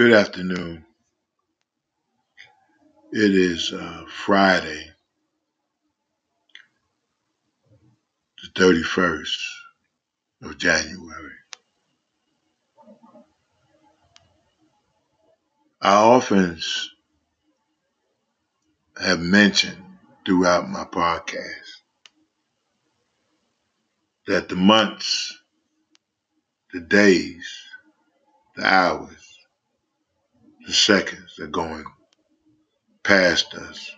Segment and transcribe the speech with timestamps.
[0.00, 0.86] Good afternoon.
[3.12, 4.86] It is uh, Friday,
[8.42, 9.42] the 31st
[10.44, 11.34] of January.
[15.82, 16.58] I often
[18.98, 19.84] have mentioned
[20.24, 21.68] throughout my podcast
[24.26, 25.38] that the months,
[26.72, 27.46] the days,
[28.56, 29.29] the hours,
[30.70, 31.84] the seconds are going
[33.02, 33.90] past us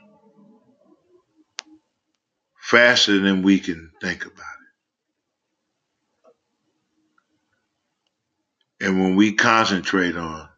[2.59, 4.57] faster than we can think about
[8.81, 8.87] it.
[8.87, 10.49] And when we concentrate on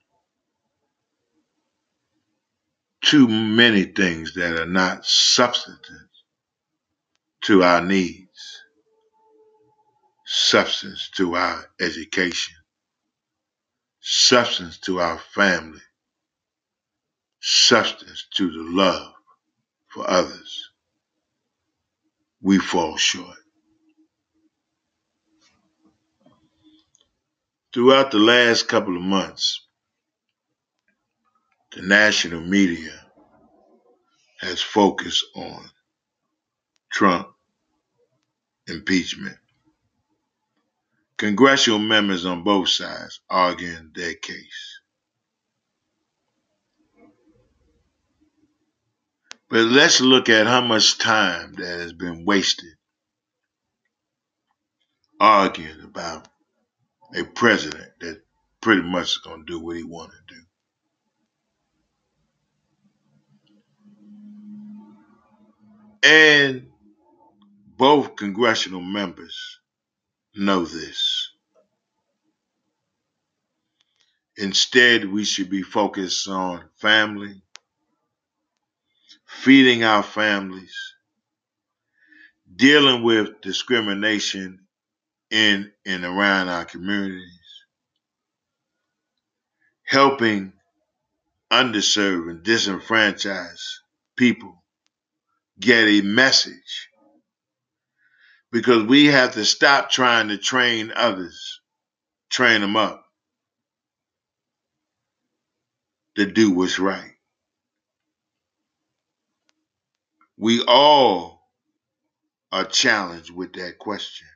[3.02, 6.08] too many things that are not substantive
[7.41, 8.62] to our needs,
[10.24, 12.55] substance to our education,
[14.00, 15.81] substance to our family,
[17.47, 19.12] substance to the love
[19.89, 20.70] for others,
[22.41, 23.37] we fall short.
[27.75, 29.61] Throughout the last couple of months,
[31.72, 32.98] the national media
[34.41, 35.69] has focused on
[36.91, 37.28] Trump
[38.69, 39.37] impeachment.
[41.19, 44.81] Congressional members on both sides arguing their case.
[49.55, 52.74] But let's look at how much time that has been wasted
[55.20, 56.27] arguing about
[57.14, 58.22] a president that
[58.60, 60.41] pretty much is going to do what he want to do.
[66.02, 66.66] And
[67.77, 69.60] both congressional members
[70.34, 71.30] know this.
[74.36, 77.44] Instead, we should be focused on family,
[79.43, 80.95] feeding our families,
[82.55, 84.61] dealing with discrimination
[85.31, 87.65] in and around our communities,
[89.84, 90.53] helping
[91.50, 93.81] underserved and disenfranchised
[94.17, 94.62] people
[95.59, 96.89] get a message.
[98.51, 101.61] Because we have to stop trying to train others,
[102.31, 103.05] train them up
[106.15, 107.13] to do what's right.
[110.39, 111.43] We all
[112.53, 114.28] are challenged with that question.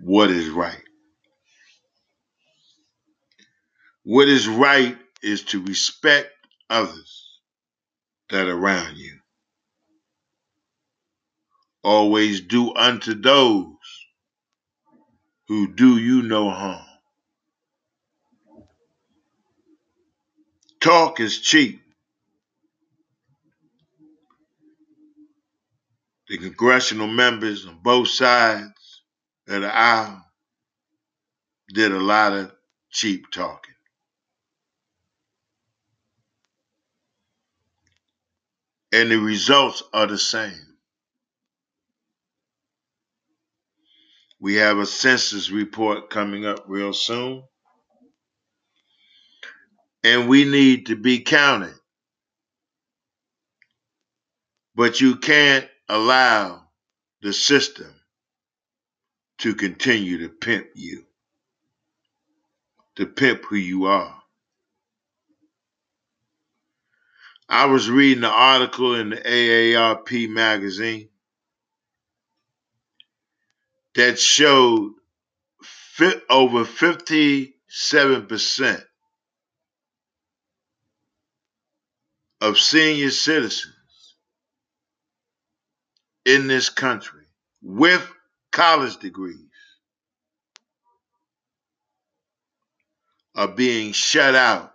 [0.00, 0.82] What is right?
[4.04, 6.30] What is right is to respect
[6.70, 7.40] others
[8.30, 9.18] that are around you.
[11.84, 13.66] Always do unto those
[15.48, 16.84] who do you no harm.
[20.80, 21.82] Talk is cheap.
[26.28, 29.02] The congressional members on both sides
[29.48, 30.24] of the aisle
[31.72, 32.52] did a lot of
[32.90, 33.74] cheap talking.
[38.92, 40.52] And the results are the same.
[44.40, 47.42] We have a census report coming up real soon.
[50.04, 51.74] And we need to be counted.
[54.76, 56.68] But you can't allow
[57.22, 57.92] the system
[59.38, 61.06] to continue to pimp you,
[62.96, 64.14] to pimp who you are.
[67.48, 71.08] I was reading an article in the AARP magazine
[73.94, 74.94] that showed
[76.28, 78.84] over 57%
[82.42, 83.75] of senior citizens
[86.26, 87.24] in this country
[87.62, 88.06] with
[88.50, 89.38] college degrees
[93.36, 94.74] are being shut out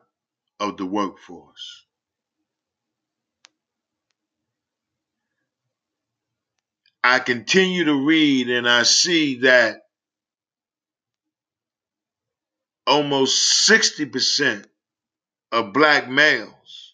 [0.61, 1.85] of the workforce.
[7.03, 9.81] I continue to read and I see that
[12.87, 14.65] almost 60%
[15.51, 16.93] of black males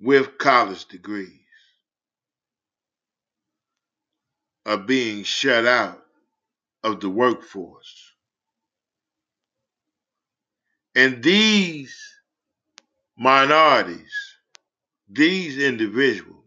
[0.00, 1.43] with college degrees
[4.66, 6.02] are being shut out
[6.82, 8.12] of the workforce.
[10.94, 11.96] And these
[13.16, 14.12] minorities,
[15.08, 16.40] these individuals,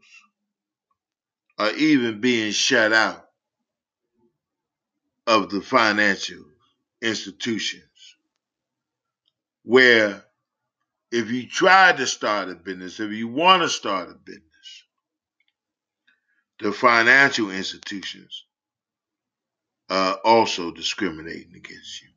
[1.58, 3.28] are even being shut out
[5.26, 6.44] of the financial
[7.02, 7.84] institutions
[9.64, 10.24] where
[11.12, 14.47] if you try to start a business, if you want to start a business,
[16.60, 18.46] the financial institutions
[19.90, 22.10] are also discriminating against you.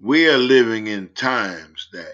[0.00, 2.12] We are living in times that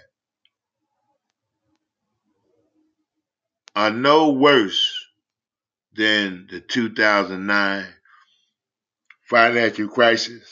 [3.77, 5.07] are no worse
[5.95, 7.87] than the 2009
[9.29, 10.49] financial crisis,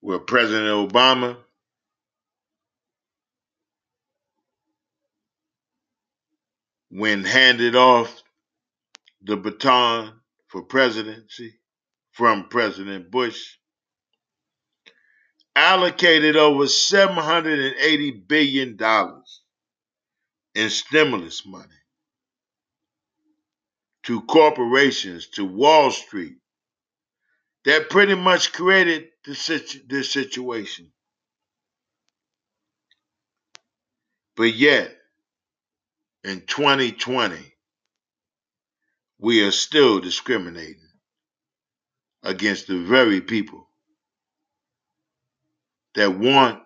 [0.00, 1.36] where President Obama
[6.94, 8.22] when handed off
[9.22, 10.12] the baton
[10.48, 11.54] for presidency
[12.10, 13.56] from President Bush,
[15.56, 18.78] allocated over $780 billion
[20.54, 21.66] in stimulus money
[24.02, 26.34] to corporations, to Wall Street,
[27.64, 30.92] that pretty much created this situation.
[34.36, 34.94] But yet,
[36.24, 37.36] in 2020,
[39.18, 40.76] we are still discriminating
[42.22, 43.68] against the very people
[45.94, 46.62] that want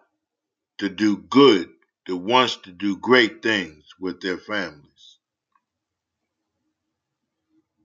[0.78, 1.68] to do good,
[2.06, 4.82] that wants to do great things with their families.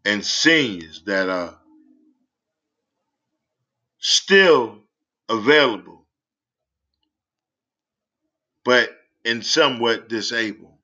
[0.04, 1.58] And seniors that are
[4.00, 4.80] still
[5.30, 6.06] available,
[8.66, 8.90] but
[9.24, 10.78] in somewhat disabled.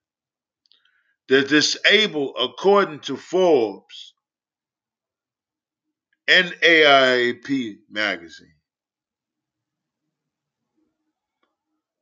[1.28, 4.14] The disabled, according to Forbes
[6.28, 8.54] and AARP magazine,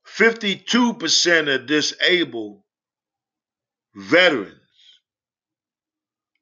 [0.06, 2.62] 52% of disabled
[3.96, 4.56] veterans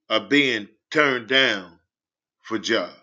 [0.10, 1.80] are being turned down
[2.42, 2.94] for jobs.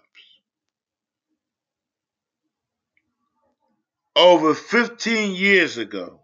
[4.15, 6.21] Over 15 years ago,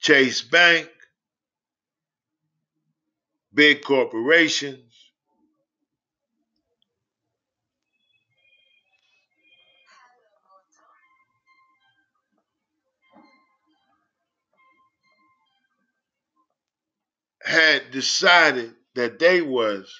[0.00, 0.88] Chase Bank,
[3.52, 4.90] big corporations,
[17.42, 19.92] had decided that they was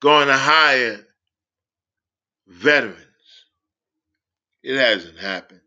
[0.00, 1.06] going to hire
[2.46, 3.04] veterans.
[4.62, 5.60] It hasn't happened.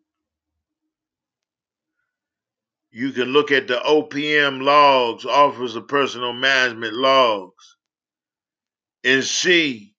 [2.91, 7.77] You can look at the OPM logs, Office of Personnel Management logs,
[9.03, 9.95] and see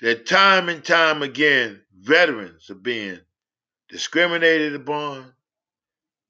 [0.00, 3.18] that time and time again, veterans are being
[3.88, 5.32] discriminated upon,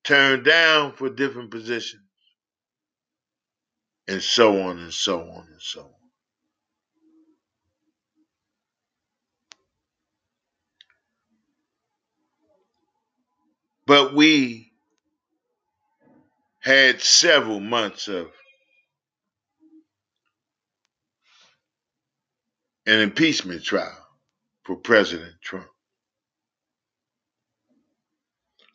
[0.04, 2.02] turned down for different positions,
[4.06, 5.90] and so on and so on and so on.
[13.86, 14.63] But we
[16.64, 18.30] had several months of
[22.86, 23.96] an impeachment trial
[24.64, 25.68] for President Trump.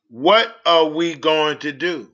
[0.09, 2.11] What are we going to do?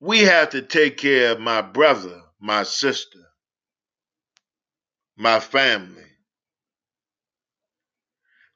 [0.00, 3.20] We have to take care of my brother, my sister,
[5.16, 6.02] my family.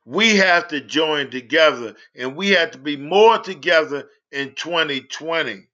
[0.08, 5.68] We have to join together and we have to be more together in 2020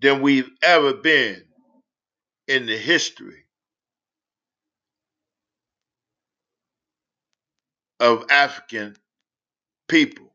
[0.00, 1.42] than we've ever been
[2.46, 3.42] in the history
[7.98, 8.96] of African
[9.88, 10.32] people.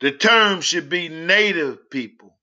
[0.00, 2.34] The term should be native people.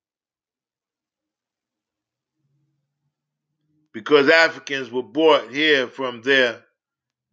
[3.91, 6.64] Because Africans were brought here from their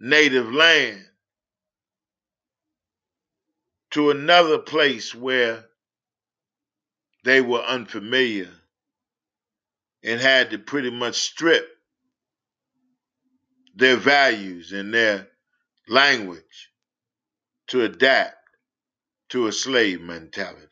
[0.03, 1.01] native land
[3.93, 5.65] to another place where
[7.23, 8.51] they were unfamiliar
[10.03, 11.69] and had to pretty much strip
[13.77, 15.29] their values and their
[15.87, 16.71] language
[17.69, 18.35] to adapt
[19.29, 20.67] to a slave mentality.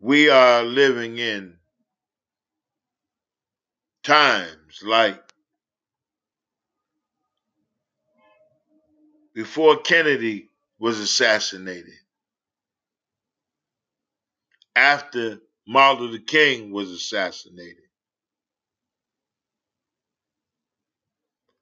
[0.00, 1.55] We are living in
[4.06, 5.20] times like
[9.34, 10.48] before Kennedy
[10.78, 11.92] was assassinated,
[14.76, 17.82] after Martin Luther King was assassinated.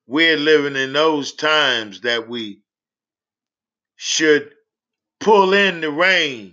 [0.06, 2.60] We're living in those times that we
[3.96, 4.52] should
[5.18, 6.52] pull in the reins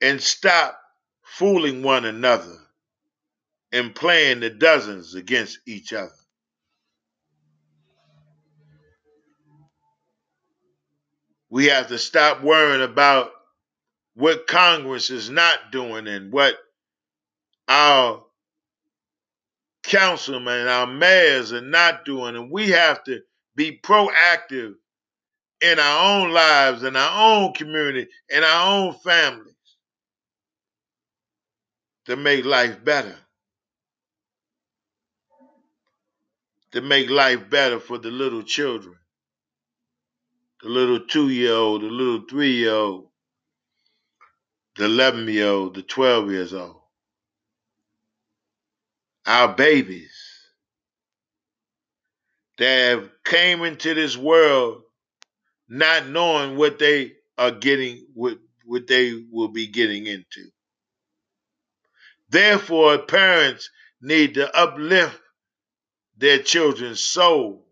[0.00, 0.80] and stop
[1.24, 2.56] fooling one another
[3.72, 6.12] and playing the dozens against each other.
[11.50, 13.30] We have to stop worrying about
[14.14, 16.56] what Congress is not doing and what
[17.68, 18.24] our
[19.84, 22.36] councilmen and our mayors are not doing.
[22.36, 23.20] And we have to
[23.56, 24.74] be proactive
[25.60, 29.54] in our own lives, in our own community, in our own families
[32.06, 33.16] to make life better.
[36.72, 38.96] To make life better for the little children,
[40.62, 43.08] the little two year old, the little three year old,
[44.76, 46.80] the 11 year old, the 12 years old.
[49.26, 50.12] Our babies
[52.58, 54.82] that have came into this world
[55.68, 60.46] not knowing what they are getting, what, what they will be getting into.
[62.30, 63.70] Therefore, parents
[64.00, 65.18] need to uplift
[66.18, 67.64] their children's soul,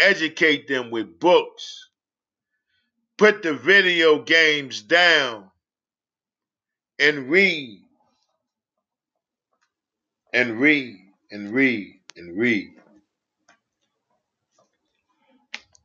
[0.00, 1.88] educate them with books,
[3.16, 5.50] put the video games down,
[6.98, 7.80] and read,
[10.32, 10.96] and read,
[11.30, 12.70] and read, and read.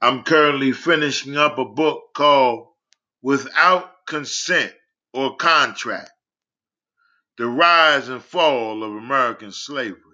[0.02, 2.68] I'm currently finishing up a book called
[3.22, 4.74] Without Consent
[5.14, 6.10] or Contract
[7.38, 10.09] The Rise and Fall of American Slavery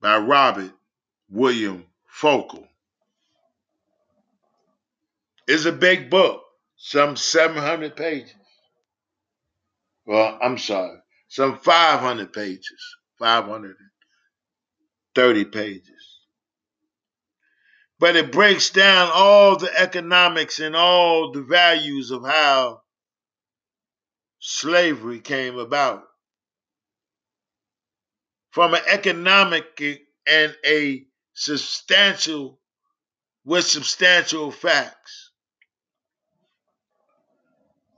[0.00, 0.72] by Robert
[1.30, 2.68] William Fulton.
[5.46, 6.42] It's a big book,
[6.76, 8.34] some 700 pages.
[10.06, 16.18] Well, I'm sorry, some 500 pages, 530 pages
[17.98, 22.82] but it breaks down all the economics and all the values of how
[24.38, 26.04] slavery came about.
[28.50, 29.80] From an economic
[30.26, 32.60] and a substantial,
[33.44, 35.30] with substantial facts.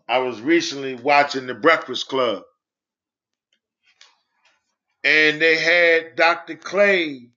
[0.08, 2.42] I was recently watching The Breakfast Club,
[5.04, 6.56] and they had Dr.
[6.56, 7.30] Clay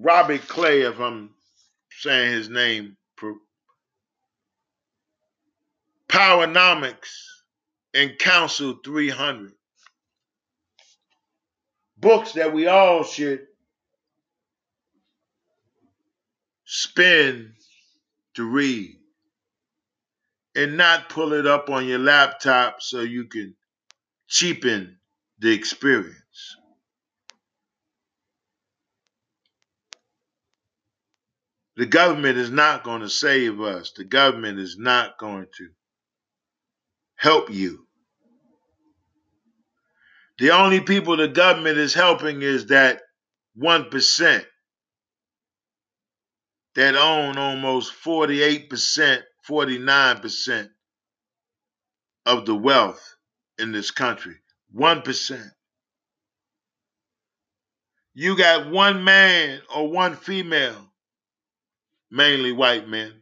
[0.00, 1.34] Robert Clay, if I'm
[1.90, 2.96] saying his name,
[6.08, 7.37] Powernomics
[7.94, 9.52] and Council 300.
[11.96, 13.46] Books that we all should
[16.64, 17.52] spend
[18.34, 18.96] to read
[20.54, 23.54] and not pull it up on your laptop so you can
[24.28, 24.98] cheapen
[25.38, 26.56] the experience.
[31.76, 33.92] The government is not going to save us.
[33.92, 35.68] The government is not going to
[37.18, 37.86] help you.
[40.38, 43.02] The only people the government is helping is that
[43.60, 44.44] 1%
[46.74, 50.68] that own almost 48%, 49%
[52.24, 53.16] of the wealth
[53.58, 54.36] in this country.
[54.76, 55.50] 1%.
[58.14, 60.92] You got one man or one female
[62.10, 63.12] mainly white men,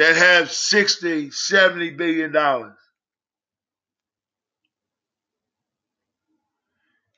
[0.00, 2.72] that have 60, 70 billion dollars.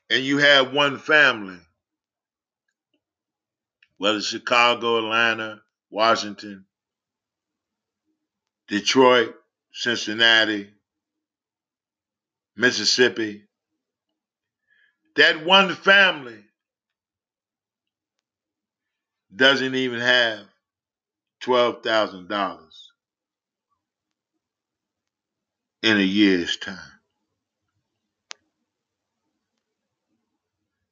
[0.09, 1.61] And you have one family,
[3.97, 5.61] whether Chicago, Atlanta,
[5.91, 6.65] Washington,
[8.67, 9.33] Detroit,
[9.71, 10.69] Cincinnati,
[12.57, 13.43] Mississippi,
[15.15, 16.43] that one family
[19.33, 20.52] doesn't even have
[21.43, 22.59] $12,000
[25.81, 26.77] in a year's time.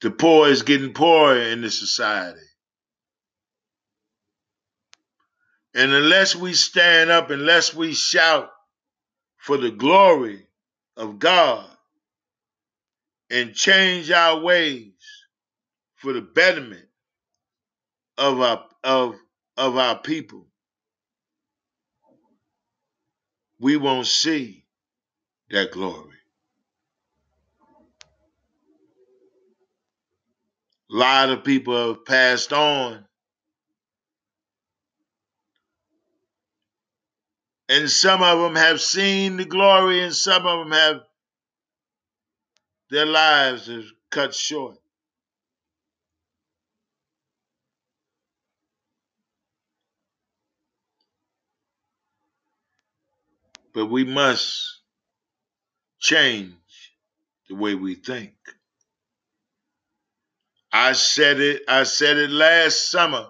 [0.02, 2.40] The poor is getting poorer in this society.
[5.74, 8.50] And unless we stand up, unless we shout
[9.38, 10.46] for the glory
[10.98, 11.70] of God
[13.30, 14.92] and change our ways
[15.96, 16.86] for the betterment
[18.18, 19.16] of our of
[19.58, 20.48] of our people,
[23.60, 24.66] we won't see
[25.50, 26.18] that glory.
[30.92, 33.06] A lot of people have passed on.
[37.70, 41.02] And some of them have seen the glory, and some of them have
[42.90, 44.78] their lives are cut short.
[53.74, 54.82] But we must
[56.00, 56.54] change
[57.50, 58.34] the way we think.
[60.72, 63.28] I said it, I said it last summer.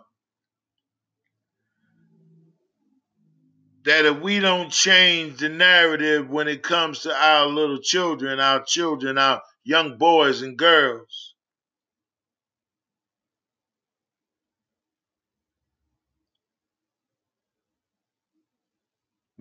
[3.86, 8.64] That if we don't change the narrative when it comes to our little children, our
[8.64, 11.31] children, our young boys and girls,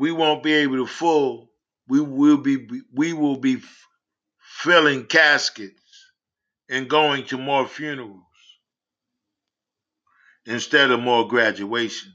[0.00, 1.50] we won't be able to full.
[1.86, 3.58] We will be we will be
[4.40, 5.74] filling caskets
[6.70, 8.22] and going to more funerals
[10.46, 12.14] instead of more graduations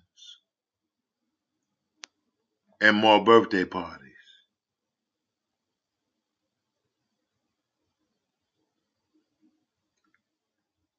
[2.82, 4.02] and more birthday parties.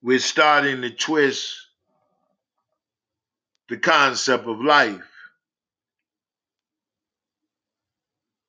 [0.02, 1.52] We're starting to twist
[3.68, 5.15] the concept of life.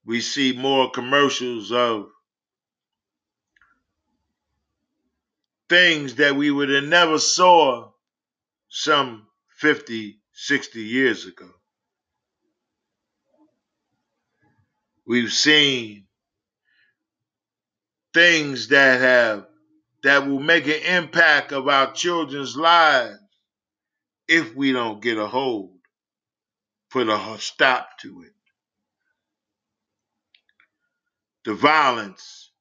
[0.08, 2.08] We see more commercials of
[5.68, 7.92] things that we would have never saw
[8.70, 11.50] some 50, 60 years ago.
[15.06, 16.06] We've seen
[18.14, 19.46] things that have
[20.04, 23.20] that will make an impact of our children's lives
[24.26, 25.80] if we don't get a hold,
[26.92, 28.37] put a stop to it.
[31.48, 32.51] The violence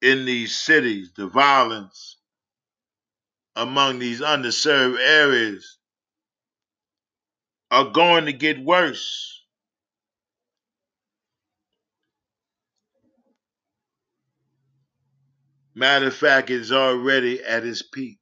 [0.00, 2.16] in these cities, the violence
[3.56, 5.78] among these underserved areas
[7.72, 9.42] are going to get worse.
[15.74, 18.20] Matter of fact, it's already at its peak.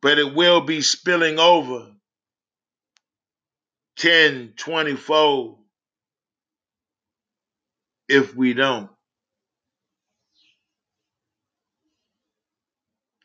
[0.00, 1.90] But it will be spilling over
[3.96, 5.59] 10, 20 fold
[8.10, 8.90] if we don't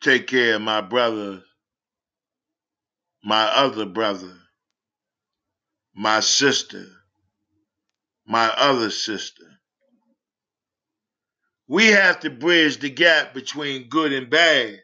[0.01, 1.41] take care of my brother,
[3.23, 4.31] my other brother,
[5.95, 6.85] my sister,
[8.27, 9.43] my other sister.
[11.67, 14.79] We have to bridge the gap between good and bad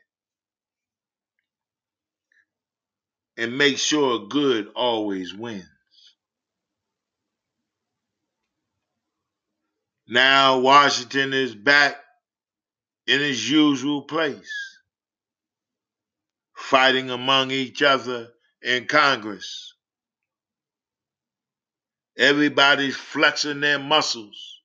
[3.38, 5.68] and make sure good always wins.
[10.12, 11.95] Now Washington is back
[13.08, 14.52] in his usual place,
[16.54, 18.30] fighting among each other
[18.62, 19.74] in Congress.
[22.17, 24.62] Everybody's flexing their muscles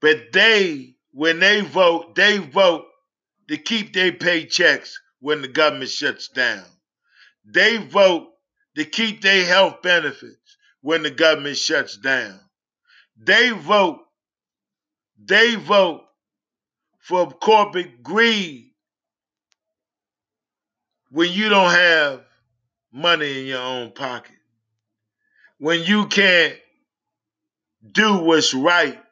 [0.00, 2.86] But they, when they vote, they vote
[3.48, 6.64] to keep their paychecks when the government shuts down.
[7.44, 8.28] They vote
[8.76, 12.38] to keep their health benefits when the government shuts down.
[13.20, 13.98] They vote,
[15.20, 16.02] they vote
[17.00, 18.70] for corporate greed
[21.10, 22.22] when you don't have
[22.92, 24.36] money in your own pocket.
[25.58, 26.54] When you can't
[27.90, 29.02] do what's right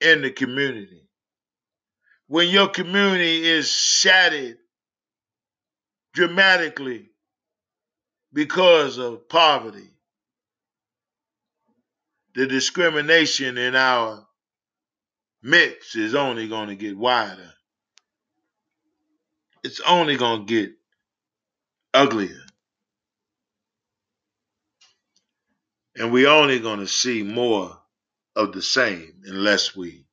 [0.00, 1.06] in the community.
[2.28, 4.56] When your community is shattered
[6.14, 7.10] dramatically
[8.32, 9.90] because of poverty,
[12.34, 14.26] the discrimination in our
[15.42, 17.52] midst is only going to get wider.
[19.62, 20.72] It's only going to get
[21.92, 22.42] uglier.
[25.96, 27.76] And we're only going to see more
[28.36, 30.06] of the same unless we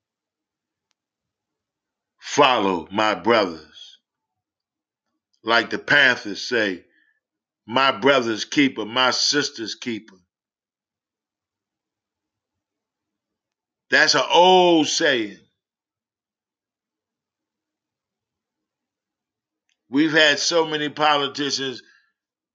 [2.19, 3.99] follow my brothers.
[5.43, 6.83] Like the Panthers say,
[7.65, 10.15] my brother's keeper, my sister's keeper.
[13.89, 15.37] That's an old saying.
[19.89, 21.81] We've had so many politicians,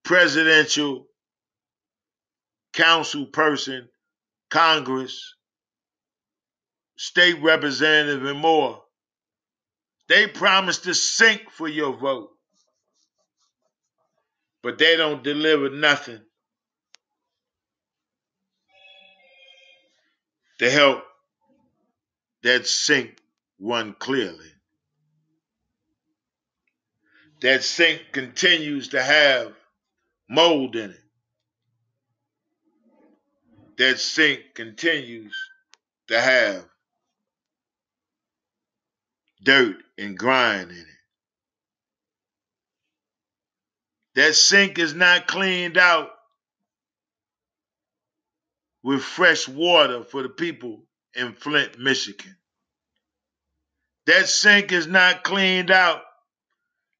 [0.05, 1.07] presidential,
[2.75, 3.89] council person,
[4.51, 5.35] Congress,
[6.97, 8.83] state representative, and more.
[10.09, 12.31] They promise to sink for your vote,
[14.63, 16.21] but they don't deliver nothing
[20.59, 21.03] to help
[22.43, 23.19] that sink
[23.59, 24.51] one clearly.
[27.43, 29.53] That sink continues to have
[30.29, 31.03] mold in it.
[33.79, 35.35] that sink continues
[36.09, 36.65] to have
[39.43, 40.87] dirt and grime in it.
[44.15, 46.11] That sink is not cleaned out
[48.83, 50.83] with fresh water for the people
[51.15, 52.37] in Flint, Michigan.
[54.07, 56.03] That sink is not cleaned out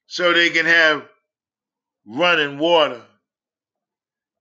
[0.07, 1.09] so they can have
[2.07, 3.03] running water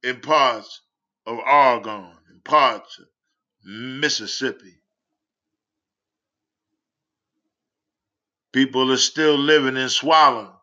[0.04, 0.82] in parts
[1.26, 3.06] of Argonne and parts of
[3.64, 4.82] Mississippi.
[8.52, 10.54] People are still living in swallow.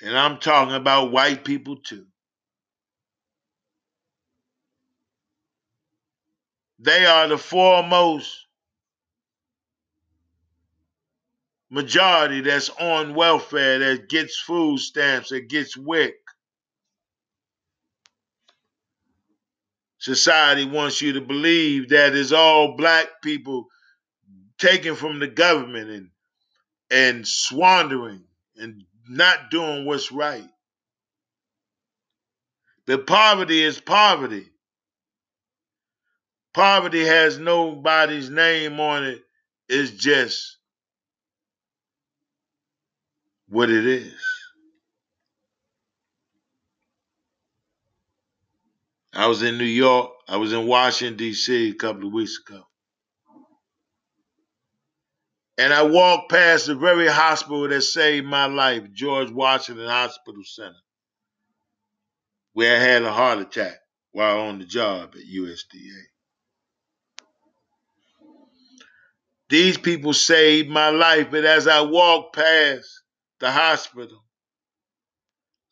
[0.00, 2.06] And I'm talking about white people too.
[6.84, 8.46] They are the foremost
[11.70, 16.14] majority that's on welfare, that gets food stamps, that gets WIC.
[19.98, 23.68] Society wants you to believe that it's all black people
[24.58, 26.10] taken from the government and
[26.90, 28.24] and squandering
[28.56, 30.48] and not doing what's right.
[32.86, 34.46] But poverty is poverty.
[36.54, 39.22] Poverty has nobody's name on it.
[39.68, 40.56] It's just
[43.48, 44.14] what it is.
[49.12, 50.12] I was in New York.
[50.28, 51.70] I was in Washington, D.C.
[51.70, 52.62] a couple of weeks ago.
[55.58, 60.74] And I walked past the very hospital that saved my life, George Washington Hospital Center,
[62.52, 63.76] where I had a heart attack
[64.10, 66.13] while on the job at USDA.
[69.54, 72.88] These people saved my life, but as I walked past
[73.38, 74.24] the hospital,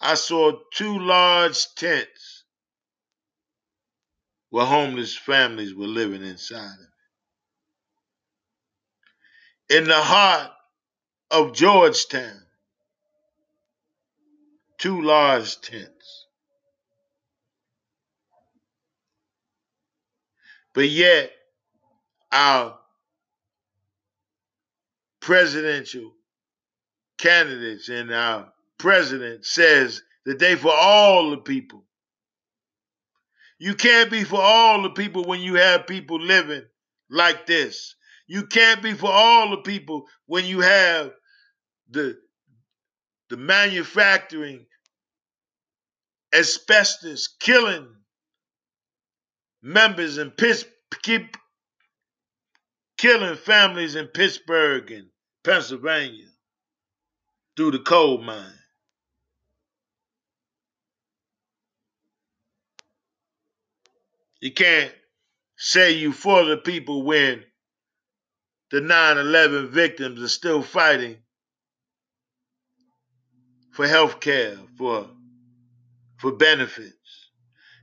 [0.01, 2.45] I saw two large tents
[4.51, 6.81] where homeless families were living inside of
[9.69, 9.79] it.
[9.79, 10.53] in the heart
[11.33, 12.41] of Georgetown.
[14.79, 16.27] Two large tents.
[20.73, 21.33] But yet,
[22.31, 22.79] our
[25.23, 26.13] presidential
[27.17, 31.85] candidates and our president says that they for all the people.
[33.59, 36.65] You can't be for all the people when you have people living
[37.09, 37.95] like this.
[38.27, 41.13] You can't be for all the people when you have
[41.89, 42.19] the,
[43.31, 44.67] the manufacturing
[46.35, 47.87] asbestos killing
[49.63, 51.29] members in Pittsburgh,
[52.99, 55.12] killing families in Pittsburgh and
[55.45, 56.27] Pennsylvania
[57.57, 58.59] through the coal mine.
[64.41, 64.93] You can't
[65.57, 67.45] say you for the people when
[68.71, 71.19] the 9 11 victims are still fighting
[73.73, 75.09] for health care, for,
[76.19, 76.97] for benefits.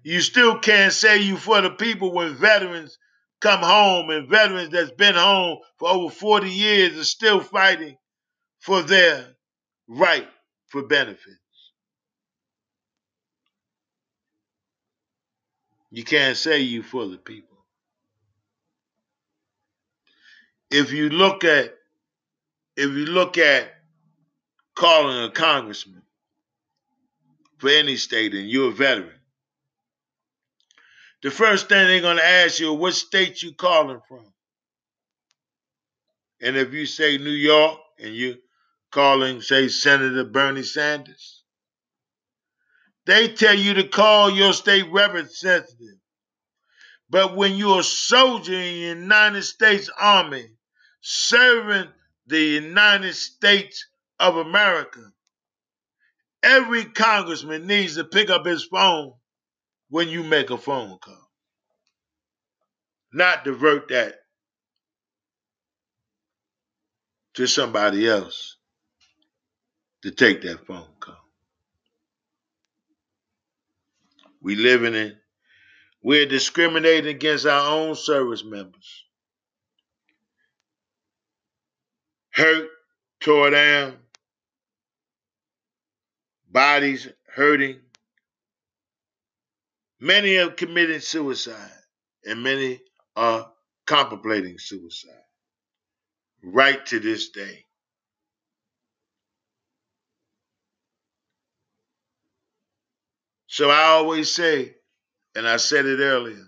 [0.03, 2.97] You still can't say you for the people when veterans
[3.41, 7.97] come home and veterans that's been home for over 40 years are still fighting
[8.60, 9.25] for their
[9.88, 10.28] right
[10.67, 11.38] for benefits.
[15.91, 17.49] You can't say you for the people.
[20.69, 21.73] if you look at
[22.75, 23.69] if you look at
[24.75, 26.02] calling a congressman
[27.58, 29.18] for any state and you're a veteran,
[31.21, 34.25] the first thing they're going to ask you, what state you calling from?
[36.41, 38.38] And if you say New York and you
[38.91, 41.43] calling, say, Senator Bernie Sanders,
[43.05, 45.97] they tell you to call your state representative.
[47.10, 50.45] But when you're a soldier in the United States Army,
[51.01, 51.89] serving
[52.27, 53.88] the United States
[54.19, 55.01] of America.
[56.43, 59.13] Every congressman needs to pick up his phone
[59.89, 61.30] when you make a phone call,
[63.13, 64.15] not divert that
[67.36, 68.58] to somebody else
[70.04, 71.15] to take that phone call.
[74.41, 75.17] We living in,
[76.02, 79.04] we're discriminating against our own service members.
[82.39, 82.69] hurt,
[83.19, 83.97] tore down,
[86.49, 87.80] bodies hurting.
[89.99, 91.71] Many have committed suicide,
[92.25, 92.81] and many
[93.15, 93.51] are
[93.88, 95.12] contemplating suicide
[96.43, 97.65] right to this day.
[103.47, 104.75] So I always say,
[105.35, 106.45] And I said it earlier.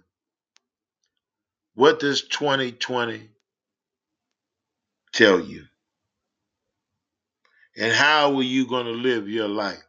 [1.76, 3.30] What does 2020
[5.14, 5.64] tell you?
[7.78, 9.84] And how are you going to live your life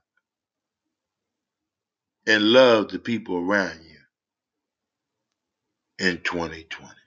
[2.26, 3.98] and love the people around you
[6.06, 7.01] in 2020?